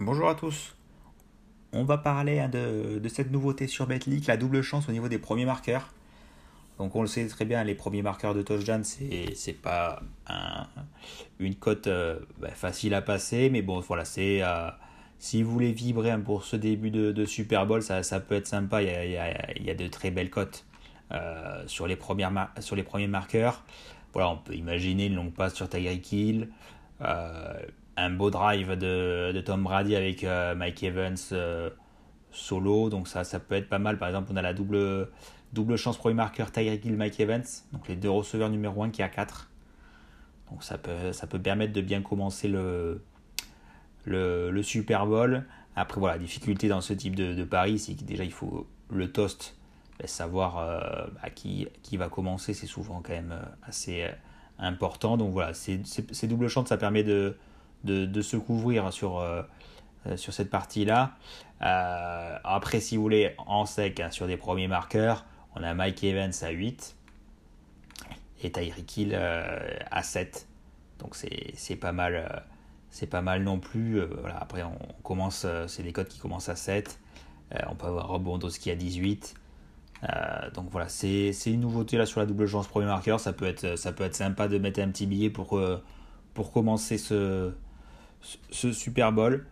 Bonjour 0.00 0.28
à 0.28 0.36
tous. 0.36 0.76
On 1.72 1.82
va 1.82 1.98
parler 1.98 2.38
hein, 2.38 2.48
de, 2.48 3.02
cette 3.08 3.32
nouveauté 3.32 3.66
sur 3.66 3.88
BetLeak, 3.88 4.28
la 4.28 4.36
double 4.36 4.62
chance 4.62 4.88
au 4.88 4.92
niveau 4.92 5.08
des 5.08 5.18
premiers 5.18 5.44
marqueurs. 5.44 5.92
Donc 6.78 6.94
on 6.94 7.00
le 7.00 7.08
sait 7.08 7.26
très 7.26 7.44
bien, 7.44 7.64
les 7.64 7.74
premiers 7.74 8.02
marqueurs 8.02 8.32
de 8.32 8.42
touchdown, 8.42 8.84
c'est 8.84 9.60
pas 9.60 10.00
un- 10.28 10.68
une 11.40 11.56
cote 11.56 11.88
euh, 11.88 12.20
bah, 12.38 12.50
facile 12.50 12.94
à 12.94 13.02
passer, 13.02 13.50
mais 13.50 13.60
bon 13.60 13.80
voilà, 13.80 14.04
c'est 14.04 14.40
euh, 14.40 14.70
si 15.18 15.42
vous 15.42 15.50
voulez 15.50 15.72
vibrer 15.72 16.12
hein, 16.12 16.20
pour 16.20 16.44
ce 16.44 16.54
début 16.54 16.92
de, 16.92 17.24
Super 17.24 17.66
Bowl, 17.66 17.82
ça, 17.82 18.20
peut 18.20 18.36
être 18.36 18.46
sympa. 18.46 18.80
Il 18.82 19.10
y 19.10 19.70
a, 19.70 19.74
de 19.74 19.88
très 19.88 20.12
belles 20.12 20.30
cotes 20.30 20.64
euh, 21.10 21.64
sur 21.66 21.88
les 21.88 21.96
premiers 21.96 23.08
marqueurs. 23.08 23.64
Voilà, 24.12 24.30
on 24.30 24.36
peut 24.36 24.54
imaginer 24.54 25.06
une 25.06 25.16
longue 25.16 25.32
passe 25.32 25.54
sur 25.54 25.68
Tyreek 25.68 26.12
Hill, 26.12 26.48
un 27.98 28.10
beau 28.10 28.30
drive 28.30 28.76
de, 28.76 29.40
Tom 29.44 29.64
Brady 29.64 29.96
avec 29.96 30.22
euh, 30.22 30.54
Mike 30.54 30.82
Evans 30.82 31.16
euh, 31.32 31.68
solo, 32.30 32.90
donc 32.90 33.08
ça, 33.08 33.24
ça 33.24 33.40
peut 33.40 33.56
être 33.56 33.68
pas 33.68 33.80
mal. 33.80 33.98
Par 33.98 34.08
exemple, 34.08 34.30
on 34.32 34.36
a 34.36 34.42
la 34.42 34.54
double, 34.54 35.10
double 35.52 35.76
chance 35.76 35.98
premier 35.98 36.14
marqueur 36.14 36.52
Tyreek 36.52 36.84
Hill, 36.84 36.96
Mike 36.96 37.18
Evans, 37.18 37.44
donc 37.72 37.88
les 37.88 37.96
deux 37.96 38.10
receveurs 38.10 38.50
numéro 38.50 38.82
1 38.82 38.90
qui 38.90 39.02
a 39.02 39.08
4. 39.08 39.50
Donc 40.50 40.62
ça 40.62 40.78
peut, 40.78 41.12
ça 41.12 41.26
peut 41.26 41.40
permettre 41.40 41.72
de 41.72 41.80
bien 41.80 42.00
commencer 42.00 42.48
le, 42.48 43.02
le, 44.04 44.62
Super 44.62 45.06
Bowl. 45.06 45.44
Après, 45.74 46.00
voilà, 46.00 46.14
la 46.16 46.22
difficulté 46.22 46.68
dans 46.68 46.80
ce 46.80 46.92
type 46.92 47.16
de, 47.16 47.34
de 47.34 47.44
pari, 47.44 47.78
c'est 47.78 47.94
que 47.94 48.04
déjà 48.04 48.24
il 48.24 48.32
faut 48.32 48.66
le 48.90 49.10
toast, 49.10 49.56
ben, 49.98 50.06
savoir 50.06 50.58
euh, 50.58 51.06
bah, 51.20 51.30
qui, 51.30 51.66
qui 51.82 51.96
va 51.96 52.08
commencer, 52.08 52.54
c'est 52.54 52.66
souvent 52.66 53.02
quand 53.02 53.12
même 53.12 53.36
assez 53.64 54.06
important. 54.58 55.16
Donc 55.16 55.32
voilà, 55.32 55.52
ces 55.52 56.26
doubles 56.28 56.48
chances, 56.48 56.68
ça 56.68 56.78
permet 56.78 57.02
de, 57.02 57.36
de, 57.84 58.22
se 58.22 58.36
couvrir 58.36 58.92
sur, 58.92 59.18
euh, 59.18 59.42
euh, 60.06 60.16
sur 60.16 60.32
cette 60.32 60.50
partie-là. 60.50 61.12
Euh, 61.62 62.38
après, 62.44 62.80
si 62.80 62.96
vous 62.96 63.02
voulez, 63.02 63.34
en 63.38 63.66
sec, 63.66 64.00
hein, 64.00 64.10
sur 64.10 64.26
des 64.26 64.36
premiers 64.36 64.68
marqueurs, 64.68 65.24
on 65.56 65.62
a 65.62 65.74
Mike 65.74 66.04
Evans 66.04 66.32
à 66.42 66.50
8 66.50 66.96
et 68.42 68.52
Tyreek 68.52 68.96
Hill 68.96 69.14
à 69.14 70.02
7. 70.02 70.46
Donc 71.00 71.16
c'est 71.16 71.76
pas 71.76 71.92
mal. 71.92 72.44
c'est 72.90 73.06
pas 73.06 73.22
mal 73.22 73.42
non 73.42 73.58
plus. 73.58 74.00
Voilà, 74.20 74.36
après, 74.38 74.62
on 74.62 74.78
commence, 75.02 75.46
c'est 75.66 75.82
des 75.82 75.92
codes 75.92 76.08
qui 76.08 76.18
commencent 76.20 76.48
à 76.48 76.56
7. 76.56 77.00
Euh, 77.54 77.58
on 77.70 77.74
peut 77.74 77.86
avoir 77.86 78.08
Rob 78.08 78.24
Bondowski 78.24 78.70
à 78.70 78.76
18. 78.76 79.34
Euh, 80.04 80.50
donc 80.52 80.66
voilà, 80.70 80.88
c'est 80.88 81.32
une 81.46 81.60
nouveauté 81.60 81.96
là 81.96 82.06
sur 82.06 82.20
la 82.20 82.26
double 82.26 82.46
chance 82.46 82.68
premier 82.68 82.86
marqueur. 82.86 83.18
Ça 83.20 83.32
peut 83.32 83.46
être, 83.46 83.76
ça 83.76 83.92
peut 83.92 84.04
être 84.04 84.14
sympa 84.14 84.48
de 84.48 84.58
mettre 84.58 84.80
un 84.80 84.88
petit 84.90 85.06
billet 85.06 85.30
pour, 85.30 85.60
pour 86.34 86.52
commencer 86.52 86.98
ce, 86.98 87.52
ce, 88.20 88.72
Super 88.72 89.12
Bowl. 89.12 89.46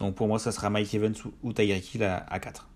Donc 0.00 0.14
pour 0.14 0.28
moi, 0.28 0.38
ça 0.38 0.52
sera 0.52 0.70
Mike 0.70 0.92
Evans 0.94 1.14
ou, 1.42 1.52
Tyreek 1.52 1.94
Hill 1.94 2.04
à, 2.04 2.26
à 2.28 2.38
4. 2.38 2.68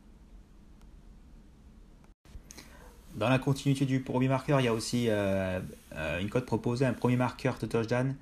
Dans 3.19 3.28
la 3.28 3.41
continuité 3.41 3.84
du 3.84 4.00
premier 4.00 4.28
marqueur, 4.28 4.61
il 4.61 4.64
y 4.64 4.69
a 4.69 4.72
aussi 4.72 5.06
euh, 5.09 5.59
euh, 5.97 6.20
une 6.20 6.31
cote 6.31 6.47
proposée, 6.47 6.86
un 6.86 6.92
premier 6.92 7.16
marqueur 7.16 7.56
de 7.61 7.66
touchdown 7.66 8.14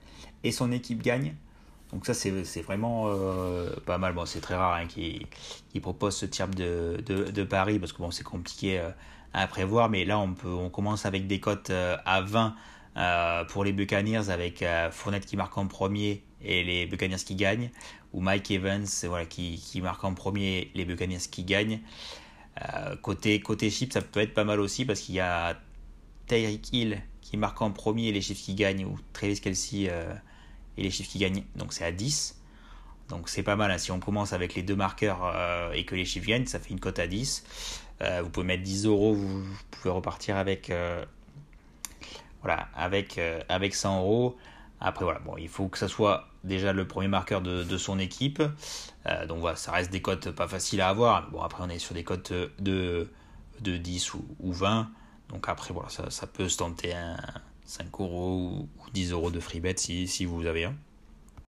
et 0.42 0.52
son 0.52 0.72
équipe 0.72 1.02
gagne. 1.02 1.34
Donc 1.92 2.06
ça, 2.06 2.14
c'est 2.14 2.62
vraiment 2.62 3.04
euh, 3.08 3.68
pas 3.84 3.98
mal. 3.98 4.14
Bon, 4.14 4.24
c'est 4.24 4.40
très 4.40 4.56
rare 4.56 4.74
hein, 4.74 4.86
qui 4.86 5.26
qui 5.70 5.80
propose 5.80 6.16
ce 6.16 6.24
type 6.24 6.54
de, 6.54 7.44
pari 7.44 7.78
parce 7.78 7.92
que 7.92 7.98
bon, 7.98 8.10
c'est 8.10 8.24
compliqué 8.24 8.82
à 9.34 9.46
prévoir. 9.46 9.90
Mais 9.90 10.06
là, 10.06 10.18
on, 10.18 10.32
peut, 10.32 10.48
on 10.48 10.70
commence 10.70 11.04
avec 11.04 11.26
des 11.26 11.40
cotes 11.40 11.70
à 11.70 12.20
20 12.22 12.54
euh, 12.96 13.44
pour 13.44 13.64
les 13.64 13.72
Buccaneers 13.72 14.30
avec 14.30 14.62
euh, 14.62 14.90
Fournette 14.90 15.26
qui 15.26 15.36
marque 15.36 15.56
en 15.58 15.66
premier 15.66 16.22
et 16.42 16.64
les 16.64 16.86
Buccaneers 16.86 17.16
qui 17.24 17.34
gagnent. 17.34 17.70
Ou 18.12 18.20
Mike 18.20 18.50
Evans 18.50 18.86
voilà, 19.04 19.26
qui, 19.26 19.56
qui 19.56 19.80
marque 19.80 20.02
en 20.04 20.14
premier 20.14 20.70
les 20.74 20.84
Buccaneers 20.84 21.18
qui 21.30 21.44
gagnent. 21.44 21.80
Euh, 22.62 22.96
côté, 22.96 23.40
côté 23.40 23.70
chiffres, 23.70 23.92
ça 23.92 24.00
peut 24.00 24.20
être 24.20 24.32
pas 24.34 24.44
mal 24.44 24.60
aussi 24.60 24.84
parce 24.84 25.00
qu'il 25.00 25.16
y 25.16 25.20
a 25.20 25.60
Tyreek 26.26 26.72
Hill 26.72 27.02
qui 27.20 27.36
marque 27.36 27.60
en 27.60 27.70
premier 27.70 28.12
les 28.12 28.20
chiffres 28.22 28.42
qui 28.42 28.54
gagnent 28.54 28.86
ou 28.86 28.98
Travis 29.12 29.40
Kelsey 29.40 29.88
euh, 29.90 30.14
et 30.78 30.82
les 30.82 30.90
chiffres 30.90 31.10
qui 31.10 31.18
gagnent. 31.18 31.44
Donc 31.56 31.72
c'est 31.72 31.84
à 31.84 31.92
10. 31.92 32.40
Donc 33.08 33.28
c'est 33.28 33.42
pas 33.42 33.56
mal. 33.56 33.70
hein. 33.70 33.78
Si 33.78 33.92
on 33.92 34.00
commence 34.00 34.32
avec 34.32 34.54
les 34.54 34.62
deux 34.62 34.76
marqueurs 34.76 35.20
euh, 35.24 35.72
et 35.72 35.84
que 35.84 35.94
les 35.94 36.04
chiffres 36.04 36.26
gagnent, 36.26 36.46
ça 36.46 36.58
fait 36.58 36.70
une 36.70 36.80
cote 36.80 36.98
à 36.98 37.06
10. 37.06 37.44
Euh, 38.02 38.22
vous 38.22 38.30
pouvez 38.30 38.46
mettre 38.46 38.62
10 38.62 38.86
euros, 38.86 39.14
vous, 39.14 39.42
pouvez 39.70 39.90
repartir 39.90 40.36
avec, 40.36 40.70
euh, 40.70 41.04
voilà, 42.46 42.68
avec, 42.76 43.18
euh, 43.18 43.40
avec 43.48 43.74
100 43.74 44.02
euros. 44.02 44.36
Après, 44.80 45.04
voilà, 45.04 45.18
bon, 45.18 45.36
il 45.36 45.48
faut 45.48 45.66
que 45.66 45.78
ça 45.78 45.88
soit 45.88 46.28
déjà 46.44 46.72
le 46.72 46.86
premier 46.86 47.08
marqueur 47.08 47.40
de, 47.40 47.64
de 47.64 47.76
son 47.76 47.98
équipe. 47.98 48.40
Euh, 49.06 49.26
donc 49.26 49.40
voilà, 49.40 49.56
ça 49.56 49.72
reste 49.72 49.90
des 49.90 50.00
cotes 50.00 50.30
pas 50.30 50.46
faciles 50.46 50.80
à 50.80 50.88
avoir. 50.88 51.28
Bon, 51.30 51.42
après, 51.42 51.64
on 51.64 51.68
est 51.68 51.80
sur 51.80 51.94
des 51.94 52.04
cotes 52.04 52.32
de, 52.60 53.10
de 53.62 53.76
10 53.76 54.14
ou, 54.14 54.24
ou 54.38 54.52
20. 54.52 54.88
Donc 55.28 55.48
après, 55.48 55.74
voilà, 55.74 55.88
ça, 55.88 56.08
ça 56.10 56.28
peut 56.28 56.48
se 56.48 56.58
tenter 56.58 56.94
un 56.94 57.16
5 57.64 57.88
euros 58.00 58.68
ou 58.78 58.90
10 58.92 59.10
euros 59.10 59.32
de 59.32 59.40
free 59.40 59.58
bet 59.58 59.76
si, 59.76 60.06
si 60.06 60.24
vous 60.24 60.46
avez 60.46 60.66
un. 60.66 60.74